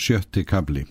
Sjötti 0.00 0.46
kabli 0.48 0.86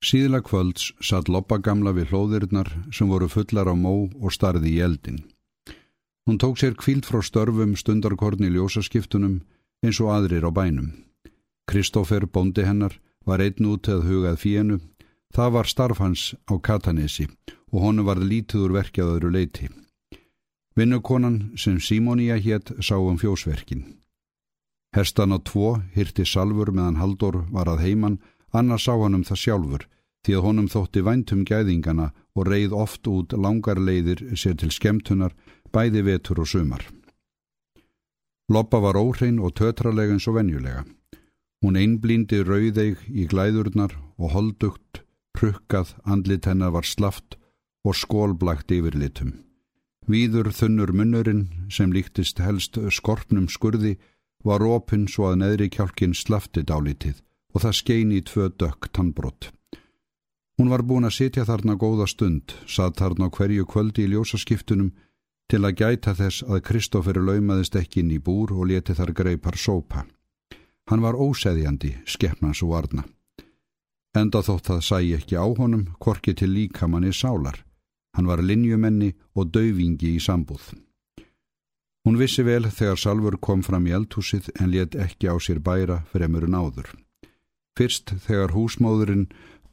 Síðla 0.00 0.38
kvölds 0.40 0.86
satt 1.04 1.26
Loppa 1.28 1.58
gamla 1.60 1.92
við 1.92 2.14
hlóðirnar 2.14 2.70
sem 2.88 3.10
voru 3.12 3.26
fullar 3.28 3.68
á 3.68 3.76
mó 3.76 4.06
og 4.08 4.32
starði 4.32 4.70
í 4.72 4.78
eldin. 4.86 5.18
Hún 6.24 6.38
tók 6.40 6.56
sér 6.56 6.78
kvíld 6.80 7.04
frá 7.04 7.20
störfum 7.20 7.74
stundarkorn 7.76 8.46
í 8.46 8.54
ljósaskiptunum 8.54 9.34
eins 9.84 10.00
og 10.00 10.14
aðrir 10.14 10.48
á 10.48 10.50
bænum. 10.58 10.94
Kristófer, 11.68 12.24
bóndi 12.24 12.64
hennar, 12.64 12.96
var 13.28 13.44
einn 13.44 13.68
út 13.68 13.84
eða 13.84 14.08
hugað 14.08 14.40
fíenu. 14.40 14.80
Það 15.36 15.52
var 15.58 15.72
starf 15.74 16.00
hans 16.00 16.24
á 16.48 16.56
Katanesi 16.56 17.28
og 17.68 17.84
honu 17.84 18.08
var 18.08 18.16
lítiður 18.16 18.78
verkjaðaður 18.78 19.36
leiti. 19.36 19.68
Vinnukonan 20.72 21.52
sem 21.60 21.76
Simónia 21.80 22.40
hétt 22.40 22.72
sá 22.80 22.96
um 22.96 23.20
fjósverkin. 23.20 23.84
Hestan 24.96 25.34
á 25.36 25.38
tvo 25.44 25.76
hyrti 25.92 26.24
salfur 26.24 26.70
meðan 26.72 26.96
Haldur 26.96 27.42
var 27.52 27.68
að 27.68 27.82
heiman, 27.84 28.16
annars 28.56 28.86
sá 28.88 28.94
hann 28.96 29.18
um 29.18 29.24
það 29.28 29.42
sjálfur, 29.42 29.82
því 30.24 30.36
að 30.38 30.44
honum 30.46 30.68
þótti 30.72 31.02
væntum 31.04 31.42
gæðingana 31.44 32.06
og 32.32 32.48
reið 32.48 32.72
oft 32.72 33.10
út 33.12 33.36
langar 33.36 33.76
leiðir 33.76 34.22
sér 34.32 34.56
til 34.56 34.72
skemtunar, 34.72 35.36
bæði 35.68 36.00
vetur 36.06 36.40
og 36.40 36.48
sumar. 36.48 36.86
Loppa 38.48 38.80
var 38.80 38.96
óhrein 38.96 39.36
og 39.42 39.52
tötralega 39.58 40.16
eins 40.16 40.28
og 40.30 40.38
venjulega. 40.38 40.86
Hún 41.60 41.76
einblíndi 41.76 42.40
rauðeig 42.46 43.04
í 43.12 43.28
glæðurnar 43.28 43.92
og 44.16 44.32
holdugt, 44.32 45.02
prukkað, 45.36 45.92
andlit 46.08 46.48
hennar 46.48 46.72
var 46.72 46.88
slaft 46.88 47.36
og 47.84 47.98
skólblagt 48.00 48.72
yfir 48.72 48.96
litum. 48.96 49.42
Víður 50.08 50.52
þunnur 50.54 50.94
munnurinn 50.94 51.68
sem 51.68 51.92
líktist 51.92 52.38
helst 52.40 52.78
skorpnum 52.94 53.50
skurði 53.50 53.96
var 54.44 54.62
opinn 54.62 55.06
svo 55.08 55.30
að 55.30 55.40
neðri 55.42 55.68
kjálkin 55.72 56.14
slafti 56.14 56.62
dálítið 56.66 57.22
og 57.54 57.62
það 57.64 57.78
skein 57.80 58.12
í 58.12 58.20
tvö 58.20 58.50
dökk 58.60 58.90
tannbrott. 58.92 59.50
Hún 60.56 60.70
var 60.72 60.84
búin 60.88 61.04
að 61.04 61.16
sitja 61.18 61.44
þarna 61.44 61.76
góða 61.76 62.06
stund, 62.08 62.54
satt 62.66 63.00
þarna 63.00 63.28
hverju 63.30 63.66
kvöldi 63.68 64.06
í 64.06 64.12
ljósaskiptunum 64.12 64.92
til 65.50 65.62
að 65.64 65.82
gæta 65.82 66.14
þess 66.16 66.44
að 66.48 66.62
Kristóferi 66.68 67.22
laumaðist 67.22 67.76
ekki 67.76 68.00
inn 68.02 68.14
í 68.16 68.20
búr 68.20 68.54
og 68.56 68.70
leti 68.70 68.96
þar 68.96 69.12
greipar 69.12 69.58
sópa. 69.60 70.06
Hann 70.88 71.02
var 71.02 71.18
óseðjandi, 71.18 71.96
skeppnans 72.06 72.62
og 72.62 72.72
varna. 72.72 73.04
Enda 74.16 74.40
þótt 74.40 74.70
það 74.70 74.82
sæi 74.86 75.14
ekki 75.18 75.36
á 75.36 75.44
honum, 75.44 75.88
korki 76.00 76.32
til 76.34 76.54
líkamanni 76.54 77.12
sálar. 77.12 77.60
Hann 78.16 78.28
var 78.30 78.40
linjumenni 78.40 79.12
og 79.36 79.50
dauvingi 79.52 80.14
í 80.16 80.22
sambúð. 80.22 80.72
Hún 82.06 82.20
vissi 82.20 82.44
vel 82.46 82.68
þegar 82.70 83.00
Salfur 83.02 83.34
kom 83.42 83.64
fram 83.66 83.88
í 83.90 83.92
eldhúsið 83.96 84.52
en 84.62 84.70
let 84.70 84.94
ekki 84.94 85.26
á 85.26 85.34
sér 85.42 85.58
bæra 85.58 86.04
fremurinn 86.12 86.54
áður. 86.54 86.92
Fyrst 87.74 88.12
þegar 88.28 88.54
húsmóðurinn 88.54 89.24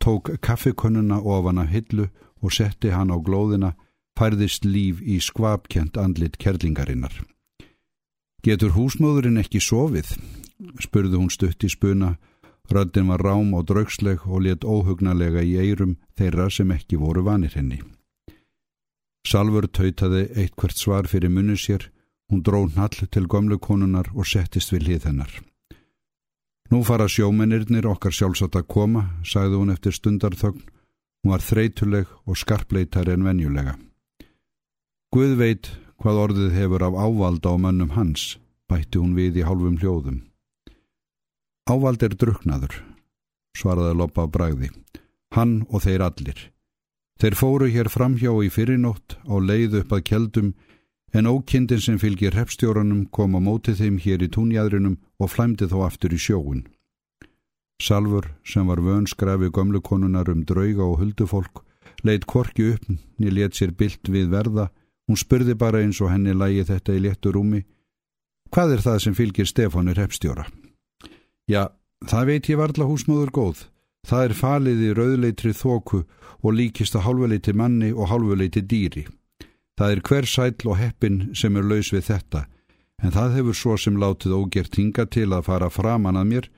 tók 0.02 0.32
kaffikönnuna 0.42 1.22
ofan 1.22 1.62
af 1.62 1.70
hillu 1.70 2.08
og 2.42 2.56
setti 2.58 2.90
hann 2.90 3.14
á 3.14 3.22
glóðina 3.22 3.76
færðist 4.18 4.66
líf 4.66 4.98
í 5.06 5.20
skvapkjent 5.22 6.02
andlit 6.02 6.42
kerlingarinnar. 6.42 7.14
Getur 8.42 8.74
húsmóðurinn 8.74 9.38
ekki 9.38 9.62
sofið? 9.62 10.18
spurði 10.82 11.22
hún 11.22 11.30
stutt 11.30 11.62
í 11.62 11.70
spuna. 11.70 12.16
Röddin 12.74 13.14
var 13.14 13.22
rám 13.22 13.54
og 13.54 13.68
draugsleg 13.70 14.26
og 14.26 14.48
let 14.50 14.66
óhugnalega 14.66 15.46
í 15.46 15.60
eirum 15.62 16.00
þeirra 16.18 16.50
sem 16.50 16.72
ekki 16.74 16.98
voru 16.98 17.22
vanir 17.30 17.54
henni. 17.54 17.84
Salfur 19.22 19.70
tautaði 19.70 20.32
eitt 20.34 20.58
hvert 20.58 20.82
svar 20.82 21.06
fyrir 21.06 21.30
munni 21.30 21.62
sér 21.62 21.94
Hún 22.32 22.44
dró 22.44 22.66
nall 22.76 22.96
til 23.12 23.28
gömlu 23.28 23.60
konunar 23.60 24.10
og 24.14 24.28
settist 24.28 24.74
við 24.74 24.88
hlið 24.88 25.10
hennar. 25.10 25.34
Nú 26.72 26.82
fara 26.88 27.06
sjómennirnir 27.12 27.86
okkar 27.86 28.16
sjálfsagt 28.16 28.56
að 28.58 28.70
koma, 28.72 29.04
sagði 29.28 29.60
hún 29.60 29.74
eftir 29.74 29.94
stundarþögn. 29.94 30.64
Hún 31.24 31.32
var 31.32 31.44
þreytuleg 31.44 32.08
og 32.26 32.40
skarpleitar 32.40 33.12
en 33.14 33.26
venjulega. 33.28 33.76
Guð 35.14 35.36
veit 35.40 35.70
hvað 36.02 36.22
orðið 36.24 36.56
hefur 36.58 36.84
af 36.88 36.98
ávalda 36.98 37.54
á 37.54 37.58
mönnum 37.62 37.94
hans, 37.96 38.38
bætti 38.68 39.00
hún 39.00 39.14
við 39.16 39.38
í 39.40 39.46
hálfum 39.48 39.78
hljóðum. 39.80 40.24
Ávald 41.70 42.04
er 42.04 42.18
druknaður, 42.20 42.74
svaraði 43.56 43.94
Loppa 43.96 44.26
á 44.26 44.34
bræði. 44.34 44.72
Hann 45.38 45.62
og 45.70 45.86
þeir 45.86 46.04
allir. 46.10 46.40
Þeir 47.22 47.38
fóru 47.40 47.70
hér 47.72 47.88
framhjá 47.94 48.34
í 48.44 48.50
fyrirnótt 48.52 49.16
á 49.24 49.36
leið 49.40 49.80
upp 49.84 49.94
að 49.96 50.06
keldum 50.10 50.50
en 51.14 51.30
ókindin 51.30 51.82
sem 51.82 52.00
fylgir 52.02 52.34
hefstjóranum 52.34 53.06
kom 53.14 53.38
á 53.38 53.40
mótið 53.40 53.82
þeim 53.82 53.98
hér 54.02 54.24
í 54.26 54.30
túnjæðrinum 54.34 54.98
og 55.22 55.30
flæmdi 55.30 55.70
þó 55.70 55.84
aftur 55.88 56.16
í 56.16 56.20
sjóun. 56.20 56.64
Salfur, 57.82 58.32
sem 58.46 58.66
var 58.68 58.82
vönskrafi 58.82 59.52
gömlukonunar 59.54 60.30
um 60.32 60.44
drauga 60.46 60.84
og 60.88 61.00
huldufólk, 61.02 61.62
leitt 62.04 62.26
korki 62.26 62.74
upp 62.74 62.88
niður 62.90 63.36
létt 63.38 63.60
sér 63.60 63.74
bilt 63.78 64.10
við 64.10 64.32
verða, 64.34 64.70
hún 65.08 65.20
spurði 65.20 65.56
bara 65.56 65.84
eins 65.84 66.02
og 66.02 66.12
henni 66.14 66.34
lægi 66.34 66.66
þetta 66.72 66.98
í 66.98 67.04
léttu 67.06 67.34
rúmi. 67.34 67.64
Hvað 68.54 68.78
er 68.78 68.84
það 68.86 69.00
sem 69.04 69.18
fylgir 69.18 69.50
Stefanur 69.50 70.00
hefstjóra? 70.00 70.46
Já, 71.50 71.70
það 72.08 72.30
veit 72.30 72.50
ég 72.50 72.62
varla 72.62 72.88
húsmóður 72.88 73.34
góð. 73.34 73.66
Það 74.08 74.26
er 74.28 74.34
falið 74.36 74.84
í 74.84 74.94
rauðleitri 74.98 75.54
þóku 75.56 76.04
og 76.44 76.56
líkist 76.56 76.96
að 76.96 77.06
hálfuleiti 77.08 77.54
manni 77.56 77.92
og 77.94 78.10
hálfuleiti 78.12 78.64
dýri. 78.64 79.06
Það 79.80 79.92
er 79.92 80.02
hver 80.08 80.28
sæl 80.30 80.70
og 80.70 80.78
heppin 80.78 81.20
sem 81.36 81.56
er 81.58 81.66
laus 81.66 81.90
við 81.94 82.08
þetta, 82.12 82.46
en 83.02 83.14
það 83.16 83.38
hefur 83.38 83.58
svo 83.58 83.78
sem 83.78 83.98
látið 83.98 84.36
ógert 84.38 84.78
hinga 84.78 85.06
til 85.06 85.32
að 85.34 85.48
fara 85.50 85.70
framan 85.74 86.20
að 86.20 86.30
mér, 86.30 86.50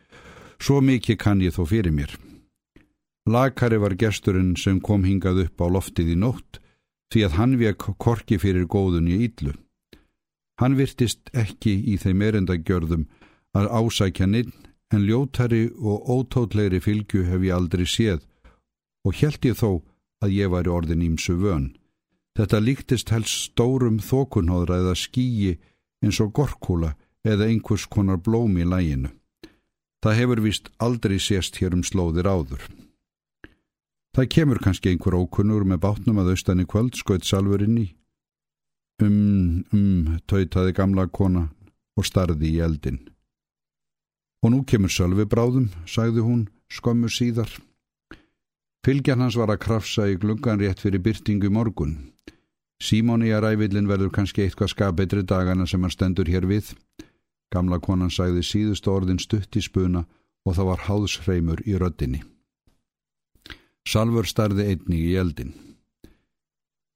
svo 0.60 0.82
mikið 0.82 1.18
kann 1.18 1.42
ég 1.42 1.56
þó 1.56 1.64
fyrir 1.70 1.96
mér. 1.96 2.12
Lagkari 3.26 3.80
var 3.82 3.96
gesturinn 3.98 4.54
sem 4.60 4.82
kom 4.82 5.04
hingað 5.08 5.46
upp 5.46 5.62
á 5.64 5.68
loftið 5.72 6.12
í 6.14 6.18
nótt, 6.20 6.60
því 7.14 7.24
að 7.26 7.38
hann 7.40 7.56
vek 7.62 7.88
korki 7.98 8.38
fyrir 8.42 8.68
góðun 8.68 9.08
í 9.10 9.22
íllu. 9.26 9.56
Hann 10.60 10.76
virtist 10.78 11.32
ekki 11.34 11.74
í 11.92 11.98
þeim 11.98 12.22
erendagjörðum 12.22 13.08
að 13.56 13.72
ásækja 13.72 14.28
ninn, 14.28 14.54
en 14.94 15.08
ljótari 15.08 15.70
og 15.74 16.06
ótótlegri 16.06 16.80
fylgju 16.84 17.26
hef 17.26 17.42
ég 17.42 17.56
aldrei 17.56 17.88
séð 17.90 18.22
og 19.06 19.18
held 19.18 19.46
ég 19.46 19.58
þó 19.58 19.82
að 20.24 20.36
ég 20.36 20.52
væri 20.54 20.72
orðin 20.72 21.04
ímsu 21.08 21.36
vön. 21.42 21.74
Þetta 22.36 22.60
líktist 22.60 23.12
helst 23.16 23.52
stórum 23.52 24.02
þokunhóðra 24.04 24.82
eða 24.82 24.96
skýi 25.00 25.54
eins 26.04 26.20
og 26.20 26.34
gorkúla 26.36 26.96
eða 27.26 27.48
einhvers 27.48 27.86
konar 27.88 28.20
blóm 28.22 28.58
í 28.60 28.66
læginu. 28.68 29.12
Það 30.04 30.18
hefur 30.20 30.42
vist 30.44 30.68
aldrei 30.78 31.16
sést 31.18 31.58
hér 31.62 31.74
um 31.78 31.84
slóðir 31.84 32.28
áður. 32.28 32.66
Það 34.16 34.32
kemur 34.36 34.60
kannski 34.64 34.92
einhver 34.92 35.16
ókunnur 35.18 35.66
með 35.68 35.82
bátnum 35.88 36.20
að 36.22 36.36
austan 36.36 36.62
í 36.62 36.68
kvöld 36.70 36.96
skoitt 37.00 37.26
salverinn 37.28 37.80
í. 37.82 37.88
Um, 39.04 39.66
um, 39.76 40.20
tautaði 40.30 40.76
gamla 40.76 41.08
kona 41.12 41.50
og 42.00 42.08
starði 42.08 42.54
í 42.54 42.62
eldin. 42.64 43.02
Og 44.44 44.54
nú 44.54 44.62
kemur 44.68 44.94
sölvi 44.94 45.26
bráðum, 45.28 45.72
sagði 45.90 46.24
hún, 46.24 46.46
skömmu 46.72 47.10
síðar. 47.12 47.50
Fylgjan 48.86 49.24
hans 49.24 49.34
var 49.34 49.50
að 49.50 49.64
krafsa 49.64 50.04
í 50.12 50.18
glungan 50.22 50.60
rétt 50.62 50.84
fyrir 50.84 51.02
byrtingu 51.02 51.50
morgun. 51.50 51.96
Símóni 52.78 53.32
að 53.34 53.48
rævillin 53.48 53.88
verður 53.90 54.12
kannski 54.14 54.44
eitthvað 54.44 54.76
skapetri 54.76 55.24
dagana 55.26 55.66
sem 55.66 55.82
hann 55.82 55.94
stendur 55.94 56.30
hér 56.30 56.46
við. 56.46 56.70
Gamla 57.50 57.80
konan 57.82 58.14
sagði 58.14 58.44
síðust 58.46 58.86
orðin 58.86 59.18
stutt 59.18 59.58
í 59.58 59.64
spuna 59.66 60.04
og 60.46 60.58
það 60.58 60.70
var 60.70 60.84
háðsreimur 60.86 61.64
í 61.66 61.74
röddinni. 61.82 62.22
Salfur 63.90 64.30
starði 64.30 64.68
einni 64.76 65.02
í 65.08 65.16
eldin. 65.18 65.56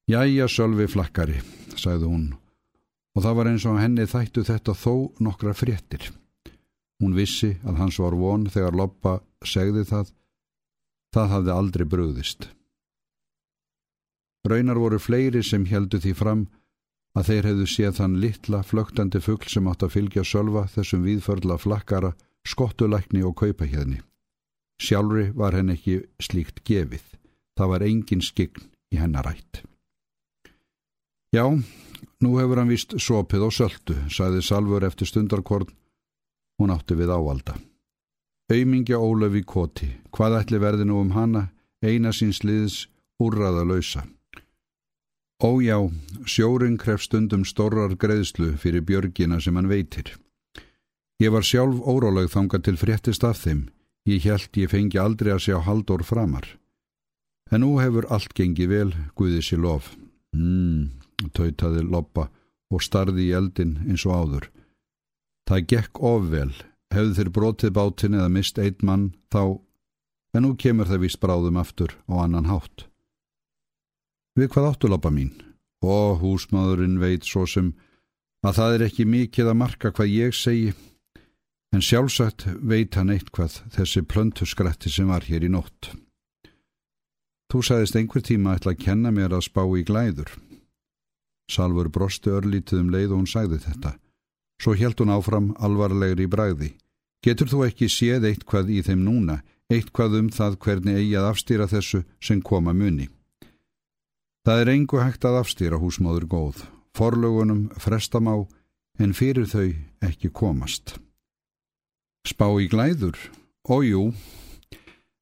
Jæja, 0.10 0.46
Sölvi 0.46 0.86
flakkari, 0.90 1.42
sagði 1.74 2.06
hún, 2.10 2.30
og 3.18 3.26
það 3.26 3.36
var 3.40 3.50
eins 3.50 3.66
og 3.66 3.82
henni 3.82 4.06
þættu 4.10 4.46
þetta 4.46 4.78
þó 4.78 4.94
nokkra 5.26 5.58
fréttir. 5.58 6.06
Hún 7.02 7.18
vissi 7.18 7.56
að 7.66 7.82
hans 7.82 7.98
var 8.02 8.14
von 8.14 8.46
þegar 8.46 8.78
Loppa 8.78 9.20
segði 9.42 9.88
það, 9.90 10.14
það 11.16 11.34
hafði 11.34 11.54
aldrei 11.56 11.86
bröðist. 11.90 12.50
Raunar 14.48 14.80
voru 14.80 15.00
fleiri 15.02 15.44
sem 15.44 15.66
heldu 15.68 16.00
því 16.00 16.14
fram 16.16 16.48
að 17.18 17.30
þeir 17.30 17.48
hefðu 17.50 17.68
séð 17.68 17.96
þann 18.00 18.20
litla 18.24 18.62
flögtandi 18.64 19.22
fuggl 19.24 19.50
sem 19.52 19.68
átt 19.68 19.84
að 19.84 19.96
fylgja 19.98 20.24
sölva 20.24 20.66
þessum 20.72 21.04
viðförla 21.08 21.58
flakkara, 21.60 22.14
skottulækni 22.48 23.24
og 23.26 23.36
kaupahjöðni. 23.42 24.00
Sjálfri 24.80 25.30
var 25.36 25.58
henn 25.58 25.74
ekki 25.74 26.00
slíkt 26.24 26.64
gefið. 26.64 27.04
Það 27.60 27.72
var 27.74 27.84
engin 27.84 28.24
skign 28.24 28.70
í 28.96 29.02
hennarætt. 29.02 29.66
Já, 31.36 31.46
nú 32.24 32.30
hefur 32.40 32.62
hann 32.62 32.72
vist 32.72 32.96
sopið 32.98 33.50
og 33.50 33.54
söldu, 33.54 33.98
sagði 34.10 34.46
Salfur 34.46 34.86
eftir 34.88 35.10
stundarkorn. 35.10 35.68
Hún 36.60 36.72
átti 36.74 36.96
við 36.96 37.12
ávalda. 37.12 37.58
Auðmingja 38.50 38.98
Ólafi 38.98 39.44
Koti, 39.46 39.88
hvað 40.10 40.40
ætli 40.40 40.60
verði 40.62 40.88
nú 40.90 41.04
um 41.04 41.12
hana, 41.14 41.52
eina 41.86 42.10
síns 42.10 42.40
liðs, 42.42 42.88
úrraða 43.22 43.62
lausa. 43.70 44.08
Ójá, 45.40 45.78
sjórin 46.26 46.80
kref 46.82 47.04
stundum 47.06 47.44
stórrar 47.46 47.94
greiðslu 47.94 48.56
fyrir 48.58 48.82
björgina 48.88 49.38
sem 49.40 49.54
hann 49.56 49.70
veitir. 49.70 50.16
Ég 51.22 51.30
var 51.36 51.46
sjálf 51.46 51.78
óráleg 51.86 52.32
þanga 52.34 52.60
til 52.66 52.80
fréttist 52.82 53.24
af 53.28 53.38
þeim. 53.44 53.68
Ég 54.10 54.26
held 54.26 54.58
ég 54.58 54.72
fengi 54.74 54.98
aldrei 54.98 55.30
að 55.36 55.44
sjá 55.46 55.60
haldur 55.68 56.02
framar. 56.02 56.48
En 57.54 57.62
nú 57.62 57.78
hefur 57.78 58.08
allt 58.10 58.34
gengið 58.34 58.74
vel, 58.74 58.92
Guði 59.14 59.44
sér 59.46 59.62
lof. 59.62 59.94
Mmm, 60.34 60.90
tautaði 61.38 61.86
Loppa 61.86 62.32
og 62.74 62.82
starði 62.82 63.30
í 63.30 63.36
eldin 63.38 63.78
eins 63.86 64.08
og 64.10 64.18
áður. 64.18 64.50
Það 65.46 65.66
gekk 65.70 66.02
ofvel, 66.02 66.52
hefðu 66.94 67.16
þeir 67.18 67.32
brotið 67.36 67.76
bátinn 67.76 68.18
eða 68.18 68.32
mist 68.34 68.60
eitt 68.62 68.84
mann 68.86 69.12
þá, 69.34 69.60
en 70.34 70.46
nú 70.46 70.56
kemur 70.58 70.90
það 70.90 71.04
vist 71.06 71.22
bráðum 71.22 71.60
aftur 71.62 71.96
á 72.10 72.14
annan 72.24 72.50
hátt. 72.50 72.88
Við 74.38 74.52
hvað 74.54 74.72
áttu 74.72 74.90
Loppa 74.90 75.12
mín? 75.14 75.34
Og 75.84 76.20
húsmaðurinn 76.22 77.00
veit 77.00 77.26
svo 77.28 77.46
sem 77.48 77.72
að 78.44 78.60
það 78.60 78.76
er 78.76 78.86
ekki 78.88 79.06
mikið 79.08 79.52
að 79.52 79.60
marka 79.62 79.92
hvað 79.96 80.14
ég 80.14 80.36
segi, 80.36 80.74
en 81.76 81.84
sjálfsagt 81.86 82.48
veit 82.60 82.96
hann 82.98 83.14
eitthvað 83.14 83.62
þessi 83.76 84.04
plöntuskrætti 84.04 84.92
sem 84.92 85.10
var 85.12 85.28
hér 85.28 85.46
í 85.46 85.52
nótt. 85.54 85.92
Þú 87.50 87.64
sagðist 87.66 87.98
einhver 87.98 88.24
tíma 88.26 88.58
ætla 88.58 88.76
að 88.76 88.84
kenna 88.84 89.12
mér 89.14 89.34
að 89.34 89.48
spá 89.48 89.64
í 89.66 89.86
glæður. 89.86 90.36
Salfur 91.50 91.90
brosti 91.90 92.30
örlítið 92.30 92.84
um 92.84 92.92
leið 92.94 93.14
og 93.14 93.24
hún 93.24 93.30
sagði 93.30 93.62
þetta. 93.64 93.96
Svo 94.60 94.76
held 94.76 95.00
hún 95.00 95.14
áfram 95.16 95.54
alvarlegri 95.58 96.28
bræði. 96.28 96.74
Getur 97.24 97.48
þú 97.52 97.66
ekki 97.68 97.88
séð 97.92 98.28
eitthvað 98.30 98.72
í 98.76 98.82
þeim 98.84 99.04
núna, 99.04 99.40
eitthvað 99.72 100.18
um 100.20 100.30
það 100.36 100.58
hvernig 100.64 101.00
eigi 101.00 101.16
að 101.20 101.30
afstýra 101.32 101.68
þessu 101.72 102.04
sem 102.24 102.42
koma 102.42 102.74
muni? 102.74 103.08
Það 104.48 104.62
er 104.64 104.72
engu 104.74 105.00
hægt 105.04 105.28
að 105.28 105.40
afstýra 105.42 105.80
húsmáður 105.80 106.28
góð. 106.32 106.64
Forlugunum 106.96 107.68
frestam 107.80 108.28
á, 108.32 108.38
en 109.00 109.14
fyrir 109.14 109.48
þau 109.48 109.70
ekki 110.04 110.32
komast. 110.32 110.98
Spá 112.28 112.48
í 112.60 112.68
glæður? 112.72 113.16
Ójú, 113.70 114.10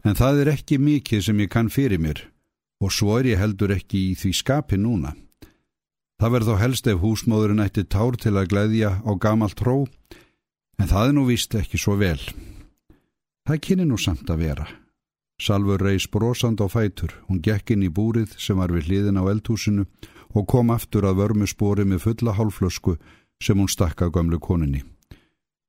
en 0.05 0.15
það 0.15 0.41
er 0.41 0.53
ekki 0.53 0.77
mikið 0.79 1.25
sem 1.25 1.39
ég 1.43 1.51
kann 1.51 1.69
fyrir 1.73 1.99
mér 1.99 2.23
og 2.79 2.93
svo 2.93 3.17
er 3.17 3.33
ég 3.33 3.41
heldur 3.41 3.73
ekki 3.73 4.11
í 4.11 4.17
því 4.17 4.31
skapi 4.37 4.77
núna. 4.79 5.15
Það 6.17 6.33
verð 6.33 6.49
þó 6.49 6.55
helst 6.57 6.87
ef 6.89 7.01
húsmóðurinn 7.03 7.61
ætti 7.61 7.83
tár 7.85 8.15
til 8.17 8.33
að 8.39 8.49
gleðja 8.49 8.91
á 9.05 9.11
gamalt 9.21 9.53
tró, 9.59 9.85
en 10.81 10.89
það 10.89 11.09
er 11.11 11.13
nú 11.13 11.25
vist 11.27 11.53
ekki 11.53 11.77
svo 11.77 11.93
vel. 11.99 12.17
Það 13.45 13.61
kynni 13.67 13.85
nú 13.85 13.99
samt 14.01 14.29
að 14.33 14.41
vera. 14.47 14.65
Salfur 15.37 15.83
reys 15.85 16.07
brosand 16.09 16.57
á 16.57 16.65
fætur, 16.65 17.13
hún 17.29 17.43
gekk 17.45 17.75
inn 17.75 17.85
í 17.85 17.93
búrið 17.93 18.33
sem 18.41 18.57
var 18.57 18.73
við 18.73 18.89
hliðin 18.89 19.21
á 19.21 19.29
eldhúsinu 19.29 19.85
og 20.33 20.47
kom 20.49 20.73
aftur 20.73 21.05
að 21.05 21.21
vörmu 21.21 21.45
spori 21.45 21.85
með 21.85 22.07
fulla 22.07 22.33
hálflösku 22.33 22.97
sem 23.37 23.61
hún 23.61 23.69
stakka 23.69 24.09
gamlu 24.09 24.41
koninni. 24.41 24.81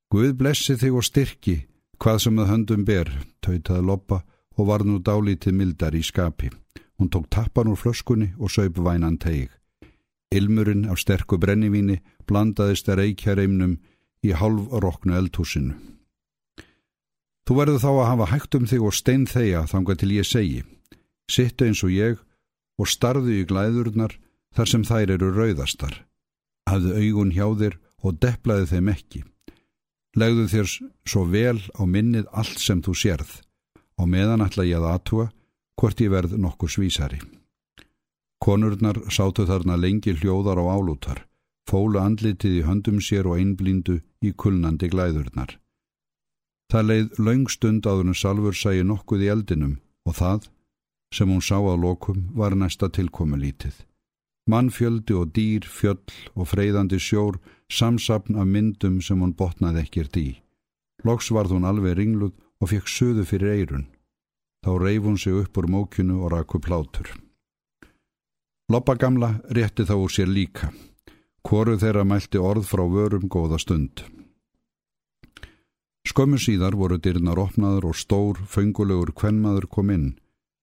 Guð 0.09 0.33
blessi 0.41 0.79
þig 0.81 0.97
og 0.97 1.05
styrki, 1.05 1.59
hvað 2.01 2.23
sem 2.25 2.41
það 2.41 2.51
höndum 2.55 2.89
ber, 2.89 3.13
tautaði 3.45 3.85
loppa 3.85 4.23
og 4.57 4.73
var 4.73 4.89
nú 4.89 4.97
dálítið 5.05 5.61
mildar 5.61 5.93
í 5.93 6.01
skapi. 6.01 6.49
Hún 6.97 7.13
tók 7.13 7.29
tappan 7.29 7.69
úr 7.69 7.77
flöskunni 7.77 8.33
og 8.41 8.49
söip 8.49 8.81
vænan 8.81 9.21
teig. 9.21 9.58
Ilmurinn 10.35 10.89
af 10.93 11.01
sterku 11.01 11.39
brennivíni 11.41 12.01
blandaðist 12.29 12.89
að 12.93 13.01
reykja 13.03 13.37
reymnum 13.39 13.79
í 14.25 14.35
halvroknu 14.37 15.17
eldhúsinu. 15.17 15.77
Þú 17.49 17.57
verður 17.57 17.81
þá 17.81 17.91
að 17.91 18.09
hafa 18.11 18.27
hægt 18.35 18.57
um 18.59 18.67
þig 18.69 18.83
og 18.85 18.97
stein 18.97 19.25
þeia 19.25 19.63
þangað 19.71 20.01
til 20.03 20.11
ég 20.13 20.27
segi. 20.29 20.59
Sittu 21.33 21.65
eins 21.65 21.81
og 21.85 21.95
ég 21.95 22.19
og 22.77 22.91
starðu 22.93 23.39
í 23.39 23.47
glæðurnar 23.49 24.19
þar 24.53 24.69
sem 24.69 24.85
þær 24.85 25.15
eru 25.17 25.31
rauðastar. 25.33 25.95
Hafðu 26.69 26.93
augun 27.01 27.33
hjá 27.33 27.47
þér 27.63 27.79
og 28.05 28.21
deplaði 28.21 28.69
þeim 28.75 28.93
ekki. 28.93 29.25
Legðu 30.19 30.45
þér 30.53 30.71
svo 31.09 31.25
vel 31.25 31.59
á 31.73 31.83
minnið 31.89 32.29
allt 32.33 32.61
sem 32.61 32.85
þú 32.85 32.97
sérð 33.01 33.33
og 33.99 34.13
meðan 34.13 34.45
ætla 34.45 34.69
ég 34.69 34.83
að 34.83 34.93
atua 34.93 35.29
hvort 35.79 36.01
ég 36.05 36.13
verð 36.13 36.37
nokkuð 36.37 36.75
svísari. 36.77 37.21
Konurnar 38.49 38.97
sátu 39.13 39.45
þarna 39.45 39.75
lengi 39.77 40.15
hljóðar 40.17 40.57
á 40.57 40.65
álútar, 40.73 41.19
fólu 41.69 41.99
andlitið 42.01 42.55
í 42.57 42.63
höndum 42.65 43.03
sér 43.05 43.27
og 43.29 43.43
einblíndu 43.43 43.99
í 44.25 44.31
kulnandi 44.33 44.89
glæðurnar. 44.89 45.51
Það 46.73 46.89
leið 46.89 47.19
laungstund 47.27 47.85
áður 47.85 48.09
en 48.09 48.17
Salfur 48.17 48.57
sæi 48.57 48.81
nokkuð 48.89 49.27
í 49.27 49.29
eldinum 49.35 49.77
og 50.09 50.17
það, 50.23 50.49
sem 51.13 51.29
hún 51.29 51.45
sá 51.45 51.59
að 51.59 51.85
lokum, 51.85 52.25
var 52.33 52.57
næsta 52.57 52.89
tilkomi 52.89 53.37
lítið. 53.37 53.85
Mannfjöldi 54.49 55.21
og 55.21 55.37
dýr, 55.37 55.69
fjöll 55.69 56.17
og 56.33 56.49
freyðandi 56.49 56.97
sjór, 56.97 57.37
samsapn 57.69 58.41
af 58.41 58.49
myndum 58.49 59.03
sem 59.05 59.21
hún 59.21 59.37
botnaði 59.37 59.85
ekkert 59.85 60.17
í. 60.17 60.29
Loks 61.05 61.29
varð 61.37 61.53
hún 61.53 61.69
alveg 61.69 62.01
ringluð 62.01 62.33
og 62.65 62.73
fekk 62.73 62.89
söðu 62.89 63.29
fyrir 63.29 63.61
eirun. 63.61 63.89
Þá 64.65 64.73
reif 64.81 65.05
hún 65.05 65.21
sig 65.21 65.37
upp 65.37 65.61
úr 65.61 65.69
mókinu 65.69 66.23
og 66.25 66.33
raku 66.33 66.65
plátur. 66.65 67.28
Loppa 68.69 68.99
gamla 69.01 69.31
rétti 69.49 69.87
þá 69.89 69.95
úr 69.97 70.13
sér 70.13 70.29
líka. 70.29 70.67
Hvoru 71.41 71.79
þeirra 71.81 72.03
mælti 72.05 72.37
orð 72.37 72.67
frá 72.69 72.83
vörum 72.85 73.25
góða 73.33 73.57
stund. 73.63 74.03
Skömmu 76.05 76.37
síðar 76.37 76.77
voru 76.77 76.99
dyrnar 77.01 77.41
opnaður 77.41 77.87
og 77.91 77.97
stór, 77.97 78.37
fengulegur 78.45 79.15
kvennmaður 79.17 79.67
kom 79.73 79.89
inn. 79.95 80.09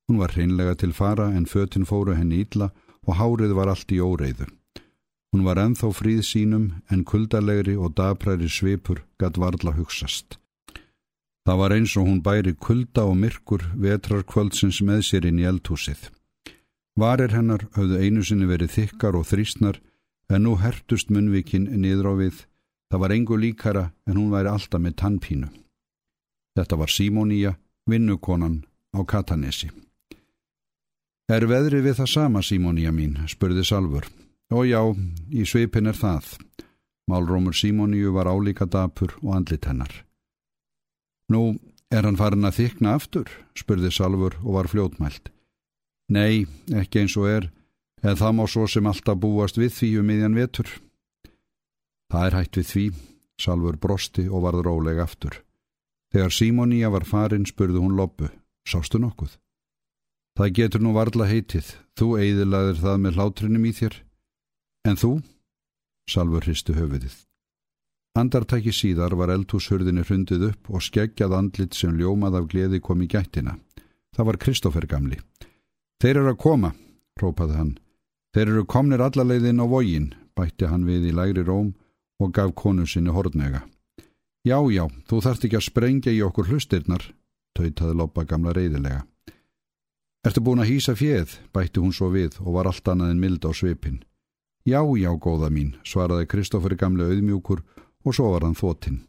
Hún 0.06 0.20
var 0.22 0.36
hreinlega 0.36 0.76
til 0.78 0.94
fara 0.94 1.32
en 1.34 1.48
fötinn 1.50 1.88
fóru 1.90 2.14
henni 2.14 2.44
ítla 2.46 2.70
og 3.10 3.18
hárið 3.18 3.56
var 3.58 3.72
allt 3.74 3.90
í 3.90 3.98
óreiðu. 3.98 4.52
Hún 5.34 5.42
var 5.48 5.58
enþá 5.64 5.90
fríð 5.90 6.22
sínum 6.30 6.68
en 6.94 7.02
kuldalegri 7.10 7.74
og 7.74 7.96
dapræri 7.98 8.50
svipur 8.50 9.02
gatt 9.18 9.40
varla 9.42 9.74
hugsast. 9.74 10.38
Það 11.46 11.58
var 11.58 11.74
eins 11.74 11.98
og 11.98 12.06
hún 12.06 12.22
bæri 12.22 12.54
kulda 12.54 13.08
og 13.10 13.18
myrkur 13.18 13.66
vetrarkvöldsins 13.74 14.84
með 14.86 15.02
sér 15.10 15.26
inn 15.26 15.42
í 15.42 15.50
eldhúsið. 15.50 16.12
Varir 16.96 17.34
hennar 17.36 17.68
höfðu 17.76 18.00
einu 18.00 18.24
sinni 18.24 18.48
verið 18.48 18.72
þykkar 18.72 19.18
og 19.20 19.28
þrýstnar 19.28 19.82
en 20.32 20.46
nú 20.48 20.56
hertust 20.62 21.12
munvikinn 21.12 21.68
niður 21.82 22.12
á 22.12 22.14
við. 22.24 22.38
Það 22.90 23.02
var 23.02 23.14
engu 23.16 23.38
líkara 23.40 23.86
en 24.08 24.18
hún 24.20 24.32
væri 24.32 24.52
alltaf 24.52 24.82
með 24.82 24.96
tannpínu. 25.02 25.50
Þetta 26.56 26.80
var 26.80 26.94
Simóníja, 26.94 27.58
vinnukonan 27.90 28.64
á 28.96 29.04
Katanesi. 29.04 29.72
Er 31.28 31.44
veðri 31.50 31.82
við 31.84 32.00
það 32.00 32.12
sama, 32.14 32.42
Simóníja 32.46 32.94
mín, 32.96 33.18
spurði 33.28 33.66
Salfur. 33.66 34.08
Ó 34.54 34.64
já, 34.64 34.80
í 35.34 35.44
sveipin 35.44 35.90
er 35.92 36.00
það. 36.00 36.38
Málrómur 37.12 37.58
Simóníu 37.58 38.14
var 38.16 38.30
álíka 38.32 38.66
dapur 38.66 39.18
og 39.20 39.36
andlit 39.36 39.66
hennar. 39.68 39.92
Nú, 41.34 41.58
er 41.92 42.06
hann 42.06 42.18
farin 42.18 42.48
að 42.48 42.62
þykna 42.62 42.96
aftur, 42.96 43.28
spurði 43.58 43.92
Salfur 43.92 44.38
og 44.46 44.62
var 44.62 44.70
fljótmælt. 44.72 45.35
Nei, 46.14 46.46
ekki 46.70 47.02
eins 47.02 47.16
og 47.18 47.30
er, 47.30 47.50
en 48.06 48.18
það 48.20 48.36
má 48.38 48.46
svo 48.50 48.68
sem 48.70 48.86
alltaf 48.86 49.18
búast 49.18 49.58
við 49.58 49.74
því 49.74 49.90
um 50.02 50.10
miðjan 50.12 50.38
vetur. 50.38 50.70
Það 52.14 52.28
er 52.28 52.38
hægt 52.40 52.60
við 52.60 52.68
því, 52.72 52.86
Salfur 53.42 53.78
brosti 53.82 54.28
og 54.30 54.46
varð 54.46 54.64
róleg 54.68 55.02
aftur. 55.04 55.42
Þegar 56.14 56.32
Simóníja 56.32 56.92
var 56.94 57.04
farin 57.04 57.48
spurði 57.50 57.82
hún 57.82 57.98
loppu, 57.98 58.30
sástu 58.64 59.02
nokkuð? 59.02 59.34
Það 60.36 60.54
getur 60.60 60.84
nú 60.84 60.94
varla 60.96 61.28
heitið, 61.28 61.74
þú 62.00 62.08
eidilaðir 62.22 62.80
það 62.84 63.02
með 63.04 63.20
hlátrinum 63.20 63.66
í 63.68 63.74
þér. 63.76 63.98
En 64.88 65.00
þú? 65.00 65.12
Salfur 66.12 66.46
hristu 66.46 66.76
höfuðið. 66.78 67.16
Andartæki 68.16 68.72
síðar 68.72 69.18
var 69.20 69.34
eldhúshurðinni 69.34 70.06
hrundið 70.06 70.52
upp 70.52 70.70
og 70.72 70.84
skeggjað 70.86 71.36
andlit 71.36 71.76
sem 71.76 71.98
ljómað 72.00 72.38
af 72.40 72.50
gleði 72.54 72.80
kom 72.80 73.02
í 73.04 73.10
gættina. 73.12 73.58
Það 74.16 74.30
var 74.30 74.40
Kristófer 74.40 74.88
gamli. 74.88 75.20
Þeir 76.02 76.20
eru 76.20 76.32
að 76.34 76.42
koma, 76.44 76.72
rópaði 77.22 77.56
hann. 77.60 77.74
Þeir 78.36 78.52
eru 78.52 78.66
komnir 78.68 79.04
allalegðin 79.06 79.64
á 79.64 79.66
vógin, 79.72 80.10
bætti 80.36 80.68
hann 80.68 80.84
við 80.88 81.10
í 81.10 81.16
lægri 81.16 81.46
róm 81.48 81.74
og 82.20 82.34
gaf 82.36 82.52
konu 82.56 82.86
sinni 82.88 83.14
hortnega. 83.16 83.64
Já, 84.46 84.60
já, 84.70 84.86
þú 85.10 85.22
þarft 85.24 85.46
ekki 85.48 85.58
að 85.58 85.68
sprengja 85.70 86.12
í 86.14 86.22
okkur 86.22 86.52
hlustirnar, 86.52 87.06
töytaði 87.58 87.96
Loppa 87.98 88.26
gamla 88.28 88.54
reyðilega. 88.54 89.06
Ertu 90.26 90.42
búin 90.42 90.62
að 90.62 90.72
hýsa 90.74 90.96
fjöð, 90.98 91.38
bætti 91.54 91.82
hún 91.82 91.94
svo 91.94 92.12
við 92.14 92.40
og 92.44 92.58
var 92.58 92.70
allt 92.70 92.88
annað 92.92 93.14
en 93.14 93.22
mild 93.22 93.46
á 93.46 93.52
svipin. 93.54 94.04
Já, 94.66 94.82
já, 94.98 95.12
góða 95.22 95.52
mín, 95.54 95.76
svaraði 95.86 96.28
Kristófur 96.28 96.76
gamle 96.76 97.06
auðmjúkur 97.06 97.62
og 98.06 98.16
svo 98.18 98.32
var 98.34 98.46
hann 98.46 98.58
þóttinn. 98.58 99.04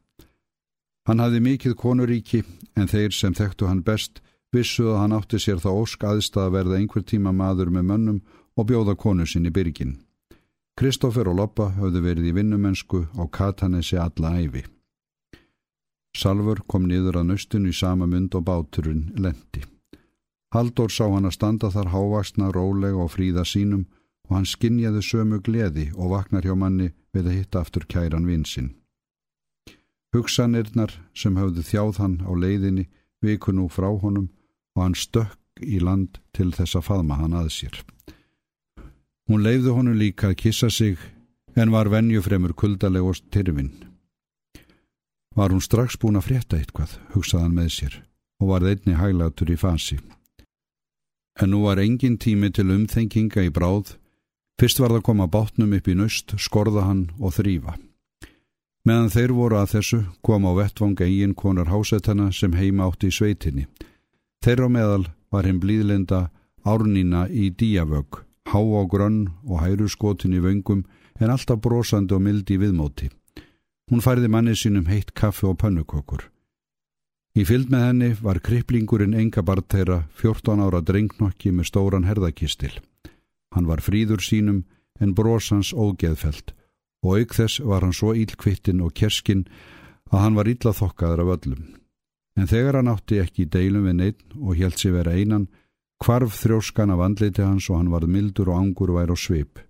Hann 1.08 1.22
hafði 1.22 1.40
mikið 1.40 1.76
konuríki 1.80 2.42
en 2.76 2.90
þeir 2.90 3.14
sem 3.16 3.34
þekktu 3.34 3.68
hann 3.68 3.84
best 3.86 4.20
vissu 4.56 4.88
að 4.90 5.00
hann 5.02 5.14
átti 5.16 5.38
sér 5.42 5.60
þá 5.62 5.70
ósk 5.74 6.04
aðstað 6.08 6.48
að 6.48 6.56
verða 6.56 6.80
einhver 6.80 7.04
tíma 7.04 7.32
maður 7.36 7.70
með 7.76 7.88
mönnum 7.90 8.20
og 8.56 8.68
bjóða 8.70 8.96
konu 8.96 9.26
sinni 9.28 9.52
byrgin. 9.52 9.98
Kristófer 10.76 11.28
og 11.30 11.38
Loppa 11.38 11.70
höfðu 11.76 12.02
verið 12.04 12.30
í 12.30 12.34
vinnumensku 12.36 13.06
á 13.16 13.24
Katanesi 13.32 13.96
alla 13.96 14.34
æfi. 14.40 14.64
Salfur 16.16 16.62
kom 16.68 16.84
niður 16.88 17.20
að 17.20 17.30
nöstinu 17.30 17.72
í 17.72 17.76
sama 17.76 18.08
mynd 18.08 18.34
og 18.36 18.44
báturinn 18.44 19.10
lendi. 19.16 19.62
Haldur 20.52 20.92
sá 20.92 21.04
hann 21.08 21.28
að 21.28 21.36
standa 21.36 21.70
þar 21.72 21.92
hávaksna, 21.92 22.50
rólega 22.52 23.02
og 23.04 23.12
fríða 23.12 23.44
sínum 23.44 23.86
og 24.28 24.36
hann 24.36 24.48
skinnjaði 24.48 25.02
sömu 25.04 25.40
gleði 25.44 25.90
og 25.96 26.12
vaknar 26.14 26.44
hjá 26.44 26.54
manni 26.56 26.92
við 27.12 27.28
að 27.30 27.36
hitta 27.38 27.62
aftur 27.64 27.84
kæran 27.88 28.28
vinsinn. 28.28 28.74
Hugsanirnar 30.14 30.94
sem 31.14 31.36
höfðu 31.36 31.64
þjáð 31.66 32.00
hann 32.00 32.16
á 32.24 32.32
leiðinni 32.32 32.86
viku 33.24 33.52
nú 33.52 33.68
frá 33.68 33.88
honum 33.90 34.30
og 34.76 34.82
hann 34.84 34.94
stökk 34.94 35.64
í 35.64 35.80
land 35.80 36.20
til 36.36 36.52
þess 36.52 36.76
að 36.76 36.86
faðma 36.90 37.18
hann 37.18 37.34
að 37.34 37.50
sér. 37.56 37.76
Hún 39.26 39.42
leiði 39.42 39.72
honum 39.74 39.98
líka 39.98 40.30
að 40.30 40.40
kissa 40.44 40.70
sig 40.70 41.00
en 41.56 41.72
var 41.72 41.88
venjufremur 41.90 42.52
kuldaleg 42.54 43.02
og 43.02 43.16
styrfinn. 43.18 43.72
Var 45.36 45.52
hún 45.52 45.64
strax 45.64 45.96
búin 46.00 46.20
að 46.20 46.28
frétta 46.28 46.60
eitthvað, 46.60 46.98
hugsaðan 47.16 47.56
með 47.56 47.72
sér 47.72 47.96
og 48.40 48.52
var 48.52 48.66
einni 48.68 48.94
hæglatur 48.96 49.50
í 49.50 49.56
fasi. 49.56 49.96
En 51.40 51.50
nú 51.52 51.64
var 51.64 51.80
engin 51.80 52.18
tími 52.20 52.50
til 52.52 52.68
umþenginga 52.72 53.44
í 53.48 53.52
bráð, 53.52 53.96
fyrst 54.60 54.80
var 54.80 54.92
það 54.92 55.00
að 55.00 55.06
koma 55.08 55.26
bátnum 55.32 55.74
upp 55.76 55.88
í 55.88 55.96
nöst, 55.96 56.36
skorða 56.40 56.84
hann 56.84 57.02
og 57.16 57.34
þrýfa. 57.36 57.76
Meðan 58.86 59.10
þeir 59.10 59.32
voru 59.34 59.58
að 59.58 59.72
þessu 59.74 60.00
kom 60.22 60.46
á 60.46 60.52
vettvang 60.56 61.00
eigin 61.02 61.34
konar 61.34 61.72
hásetana 61.72 62.30
sem 62.32 62.52
heima 62.54 62.86
átti 62.86 63.10
í 63.10 63.16
sveitinni. 63.16 63.66
Þeirra 64.46 64.68
meðal 64.70 65.04
var 65.34 65.46
hinn 65.48 65.56
blíðlenda 65.58 66.28
árnina 66.62 67.24
í 67.26 67.48
díavögg 67.50 68.20
há 68.46 68.60
á 68.62 68.82
grönn 68.86 69.24
og 69.42 69.58
hæru 69.58 69.88
skotin 69.90 70.36
í 70.38 70.42
vöngum 70.44 70.84
en 71.18 71.32
alltaf 71.34 71.58
brosandi 71.64 72.14
og 72.14 72.20
mildi 72.22 72.54
í 72.54 72.60
viðmóti. 72.62 73.08
Hún 73.90 74.04
færði 74.04 74.28
manni 74.30 74.54
sínum 74.54 74.86
heitt 74.86 75.10
kaffi 75.18 75.48
og 75.50 75.56
pannukokkur. 75.58 76.28
Í 77.34 77.42
fylg 77.42 77.72
með 77.74 77.82
henni 77.88 78.10
var 78.22 78.38
kriplingurinn 78.38 79.16
enga 79.18 79.42
bart 79.42 79.66
þeirra 79.74 80.04
14 80.22 80.62
ára 80.62 80.78
drengnokki 80.78 81.50
með 81.50 81.66
stóran 81.72 82.06
herðakistil. 82.06 82.76
Hann 83.50 83.66
var 83.66 83.82
fríður 83.82 84.22
sínum 84.22 84.60
en 85.02 85.16
brosans 85.18 85.72
ógeðfelt 85.74 86.54
og 87.02 87.18
auk 87.18 87.34
þess 87.34 87.58
var 87.66 87.82
hann 87.82 87.98
svo 87.98 88.14
ílkvittin 88.14 88.86
og 88.86 88.94
kerskinn 88.94 89.42
að 90.14 90.22
hann 90.22 90.38
var 90.38 90.46
illa 90.54 90.70
þokkaður 90.70 91.24
af 91.24 91.34
öllum. 91.34 91.66
En 92.36 92.48
þegar 92.48 92.80
hann 92.80 92.92
átti 92.92 93.20
ekki 93.22 93.46
í 93.46 93.50
deilum 93.50 93.86
við 93.88 93.96
neitt 94.00 94.36
og 94.36 94.58
held 94.58 94.76
sér 94.76 94.98
vera 94.98 95.16
einan, 95.16 95.48
Kvarf 95.96 96.34
þrjóskan 96.42 96.92
af 96.92 97.00
andliti 97.00 97.40
hans 97.40 97.70
og 97.70 97.78
hann 97.80 97.88
varð 97.88 98.10
mildur 98.12 98.50
og 98.52 98.60
angur 98.60 98.92
vær 98.92 99.12
á 99.12 99.16
svip. 99.16 99.62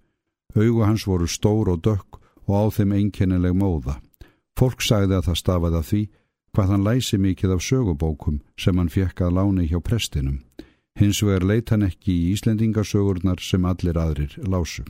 Augu 0.56 0.82
hans 0.82 1.06
voru 1.06 1.28
stór 1.30 1.70
og 1.70 1.84
dökk 1.86 2.18
og 2.48 2.52
á 2.58 2.64
þeim 2.74 2.96
einkennileg 2.98 3.54
móða. 3.54 4.00
Fólk 4.58 4.82
sagði 4.82 5.18
að 5.18 5.28
það 5.28 5.40
stafaði 5.42 5.78
að 5.78 5.88
því 5.90 6.02
hvað 6.56 6.70
hann 6.72 6.86
læsi 6.86 7.18
mikið 7.20 7.52
af 7.54 7.62
sögubókum 7.62 8.40
sem 8.58 8.78
hann 8.80 8.90
fekk 8.90 9.22
að 9.22 9.36
láni 9.38 9.68
hjá 9.70 9.78
prestinum. 9.84 10.40
Hins 10.96 11.20
vegar 11.22 11.44
leit 11.44 11.70
hann 11.70 11.84
ekki 11.84 12.14
í 12.14 12.30
Íslendingasögurnar 12.32 13.42
sem 13.44 13.64
allir 13.68 13.98
aðrir 14.00 14.32
lásu. 14.48 14.82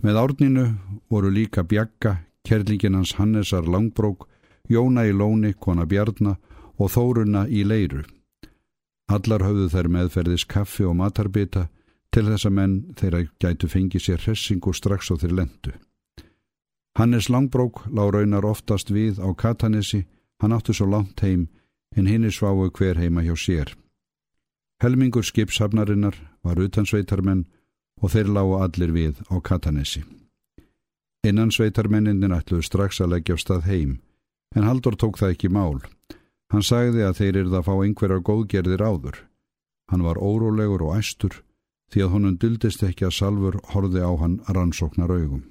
Með 0.00 0.16
árninu 0.16 0.66
voru 1.12 1.30
líka 1.30 1.62
Bjagga, 1.62 2.24
kerlingin 2.48 2.96
hans 2.96 3.12
Hannesar 3.18 3.68
Langbrók, 3.68 4.24
Jóna 4.68 5.06
í 5.08 5.12
Lóni, 5.12 5.54
kona 5.54 5.86
Bjarnar 5.86 6.38
og 6.78 6.90
Þórunna 6.90 7.46
í 7.48 7.64
Leiru. 7.64 8.04
Allar 9.10 9.42
höfðu 9.42 9.68
þær 9.72 9.88
meðferðis 9.90 10.46
kaffi 10.46 10.86
og 10.86 10.96
matarbita 11.00 11.68
til 12.14 12.26
þess 12.26 12.46
að 12.46 12.56
menn 12.58 12.74
þeirra 12.98 13.22
gætu 13.42 13.68
fengið 13.70 14.04
sér 14.04 14.24
hressingu 14.24 14.74
strax 14.74 15.10
á 15.10 15.14
þeir 15.18 15.34
lendu. 15.40 15.72
Hannes 16.98 17.28
Langbrók 17.30 17.86
lág 17.90 18.14
raunar 18.14 18.46
oftast 18.46 18.90
við 18.90 19.18
á 19.22 19.30
Katanessi, 19.34 20.06
hann 20.42 20.52
áttu 20.52 20.74
svo 20.74 20.86
langt 20.90 21.22
heim 21.22 21.48
en 21.96 22.06
hinni 22.06 22.30
sváu 22.30 22.70
hver 22.70 22.98
heima 22.98 23.22
hjá 23.22 23.34
sér. 23.38 23.74
Helmingur 24.82 25.26
skipshafnarinnar 25.26 26.16
var 26.42 26.58
utansveitarmenn 26.58 27.46
og 28.00 28.10
þeir 28.14 28.30
lágu 28.32 28.58
allir 28.62 28.92
við 28.94 29.20
á 29.28 29.36
Katanessi. 29.42 30.02
Innan 31.26 31.50
sveitarmenninnin 31.52 32.32
ætluðu 32.32 32.64
strax 32.64 33.00
að 33.00 33.12
leggja 33.14 33.36
á 33.36 33.38
stað 33.42 33.66
heim, 33.68 33.90
en 34.56 34.66
Haldur 34.66 34.96
tók 34.98 35.18
það 35.20 35.34
ekki 35.36 35.50
mál. 35.52 35.78
Hann 36.50 36.66
sagði 36.66 37.04
að 37.06 37.18
þeir 37.20 37.36
eru 37.44 37.54
að 37.58 37.66
fá 37.68 37.74
einhverjar 37.76 38.24
góðgerðir 38.26 38.82
áður. 38.82 39.22
Hann 39.90 40.02
var 40.06 40.18
órólegur 40.18 40.88
og 40.88 40.98
æstur 40.98 41.42
því 41.90 42.04
að 42.04 42.12
honum 42.14 42.36
duldist 42.38 42.82
ekki 42.86 43.06
að 43.06 43.16
Salfur 43.16 43.58
horfi 43.72 44.02
á 44.02 44.10
hann 44.18 44.38
rannsóknar 44.46 45.10
augum. 45.10 45.42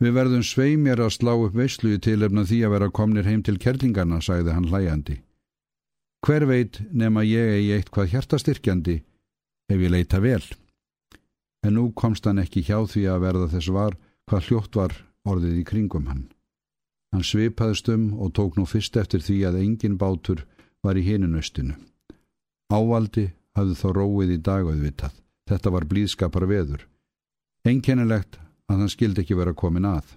Við 0.00 0.12
verðum 0.12 0.44
sveimjar 0.44 1.00
að 1.00 1.14
slá 1.16 1.32
upp 1.36 1.56
veislu 1.56 1.94
í 1.96 2.00
tilefna 2.04 2.44
því 2.44 2.58
að 2.66 2.74
vera 2.74 2.92
komnir 2.92 3.28
heim 3.28 3.42
til 3.44 3.56
kerlingarna, 3.60 4.20
sagði 4.20 4.52
hann 4.52 4.68
hlæjandi. 4.68 5.16
Hver 6.24 6.44
veit 6.48 6.80
nema 6.92 7.24
ég 7.24 7.56
eigi 7.56 7.74
eitt 7.76 7.92
hvað 7.92 8.12
hjartastyrkjandi 8.12 8.96
ef 9.72 9.80
ég 9.80 9.92
leita 9.92 10.20
vel. 10.20 10.42
En 11.64 11.76
nú 11.76 11.90
komst 11.96 12.28
hann 12.28 12.42
ekki 12.42 12.64
hjá 12.66 12.82
því 12.84 13.06
að 13.12 13.22
verða 13.24 13.50
þess 13.56 13.72
var 13.72 13.96
hvað 14.28 14.48
hljótt 14.48 14.80
var 14.80 14.96
orðið 15.24 15.60
í 15.62 15.64
kringum 15.68 16.08
hann. 16.10 16.26
Hann 17.16 17.24
svipaðist 17.24 17.86
um 17.88 18.10
og 18.20 18.34
tók 18.36 18.58
nú 18.58 18.66
fyrst 18.68 18.96
eftir 19.00 19.22
því 19.24 19.38
að 19.48 19.54
engin 19.62 19.94
bátur 19.96 20.42
var 20.84 20.98
í 21.00 21.04
hinunustinu. 21.06 21.72
Ávaldi 22.68 23.30
hafði 23.56 23.76
þá 23.78 23.86
róið 23.96 24.32
í 24.34 24.36
dagauðvitað. 24.44 25.14
Þetta 25.48 25.72
var 25.72 25.86
blíðskapar 25.88 26.44
veður. 26.50 26.82
Einkennilegt 27.64 28.36
að 28.68 28.82
hann 28.82 28.92
skildi 28.92 29.24
ekki 29.24 29.38
vera 29.38 29.56
komin 29.56 29.88
að. 29.88 30.12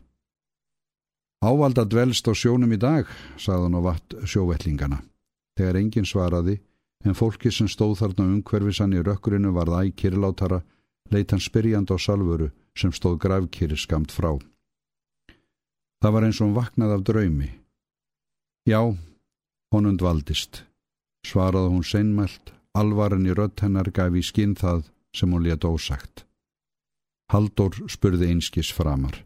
Ávalda 1.39 1.87
dvelst 1.87 2.27
á 2.27 2.35
sjónum 2.35 2.75
í 2.75 2.81
dag, 2.83 3.07
sagðan 3.39 3.79
á 3.79 3.81
vatt 3.87 4.19
sjóvettlingana. 4.27 4.99
Þegar 5.55 5.79
engin 5.79 6.11
svaraði, 6.11 6.59
en 7.07 7.15
fólki 7.15 7.47
sem 7.47 7.71
stóð 7.71 8.01
þarna 8.01 8.27
umhverfisann 8.33 8.99
í 8.99 9.05
rökkurinu 9.07 9.55
varð 9.55 9.79
æg 9.85 9.95
kirlátara, 10.03 10.65
leitt 11.15 11.31
hann 11.31 11.47
spyrjand 11.47 11.95
á 11.95 11.95
salvuru 11.95 12.51
sem 12.75 12.91
stóð 12.91 13.21
gravkýri 13.23 13.79
skamt 13.79 14.11
frá. 14.11 14.35
Það 15.99 16.13
var 16.15 16.25
eins 16.27 16.39
og 16.43 16.55
vaknað 16.55 16.95
af 16.95 17.03
draumi. 17.07 17.49
Já, 18.69 18.79
honund 19.73 20.01
valdist. 20.01 20.63
Svaraði 21.27 21.73
hún 21.73 21.83
seinmælt, 21.83 22.53
alvaran 22.73 23.27
í 23.27 23.35
rött 23.35 23.59
hennar 23.65 23.91
gaf 23.91 24.15
í 24.15 24.23
skinn 24.23 24.55
það 24.55 24.87
sem 25.15 25.31
hún 25.33 25.43
let 25.43 25.67
ósagt. 25.67 26.23
Haldur 27.29 27.75
spurði 27.91 28.31
einskis 28.31 28.71
framar. 28.73 29.25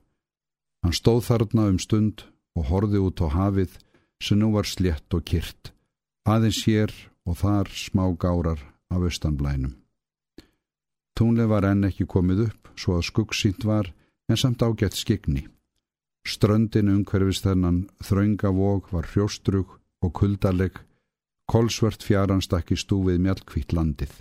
Hann 0.83 0.95
stóð 0.97 1.21
þarna 1.29 1.69
um 1.71 1.79
stund 1.79 2.25
og 2.57 2.67
horði 2.71 2.99
út 2.99 3.21
á 3.23 3.27
hafið 3.31 3.77
sem 4.23 4.39
nú 4.39 4.51
var 4.55 4.67
slétt 4.67 5.13
og 5.15 5.23
kyrt, 5.29 5.71
aðeins 6.27 6.63
hér 6.67 6.91
og 7.27 7.39
þar 7.39 7.69
smá 7.71 8.03
gárar 8.19 8.59
af 8.91 9.05
austanblænum. 9.07 9.77
Túnlega 11.13 11.51
var 11.53 11.67
enn 11.69 11.87
ekki 11.87 12.09
komið 12.09 12.47
upp 12.49 12.71
svo 12.75 12.97
að 12.97 13.07
skuggsýnt 13.11 13.65
var 13.69 13.91
en 14.27 14.39
samt 14.39 14.63
ágætt 14.65 14.97
skigni. 14.97 15.45
Ströndin 16.23 16.89
umhverfist 16.91 17.43
þennan 17.43 17.83
þraungavók 18.03 18.91
var 18.95 19.09
hrjóstrug 19.11 19.77
og 20.03 20.13
kuldaleg, 20.19 20.77
kolsvört 21.51 22.03
fjaran 22.03 22.43
stakk 22.43 22.71
í 22.71 22.79
stúfið 22.79 23.19
mjallkvitt 23.23 23.75
landið, 23.75 24.13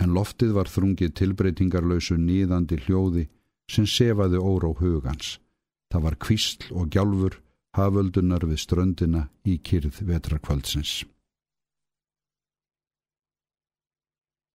en 0.00 0.14
loftið 0.16 0.54
var 0.56 0.70
þrungið 0.72 1.12
tilbreytingarlausu 1.20 2.16
nýðandi 2.20 2.80
hljóði 2.86 3.26
sem 3.70 3.88
sefaði 3.88 4.40
óró 4.40 4.72
hugans. 4.80 5.36
Það 5.92 6.06
var 6.06 6.16
kvísl 6.24 6.72
og 6.72 6.88
gjálfur 6.94 7.40
haföldunar 7.76 8.46
við 8.48 8.62
ströndina 8.62 9.26
í 9.44 9.58
kyrð 9.60 10.00
vetrakvöldsins. 10.08 11.04